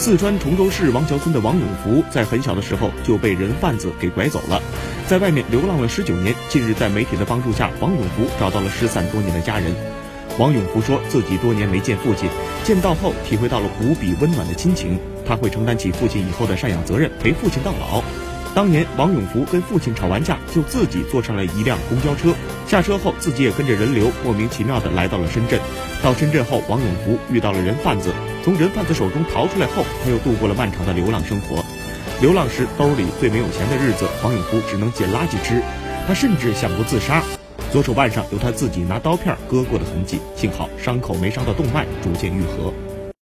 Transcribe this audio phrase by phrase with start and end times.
[0.00, 4.58] 四川崇州市王桥村的王永福在很小的时候就被人贩子给拐走了，
[5.06, 6.34] 在外面流浪了十九年。
[6.48, 9.70] 近日，在媒体的帮助下，王永福找到了失散多年的家人。
[10.38, 12.30] 王永福说自己多年没见父亲，
[12.64, 18.02] 见到后体会到了无比温暖的亲情，他会承担起父亲以后的赡养责任，陪父亲到老。
[18.52, 22.34] 当年王永福跟父亲吵完架，就自己坐上了一辆公交车，
[22.66, 25.60] 下车后自己也跟着人流，莫名其妙的来到了深圳。
[26.02, 28.12] 到深圳后，王永福遇到了人贩子，
[28.42, 31.64] 从人贩子手中逃出来后，他又度过了漫长的流浪生活。
[32.20, 35.62] 流浪时兜里最没有钱的日子，王永福只能捡垃圾吃。
[36.08, 37.22] 他甚至想过自杀，
[37.70, 42.74] 左手腕上有他自己拿刀片割过的痕迹，幸好伤口没伤到动脉，逐渐愈合。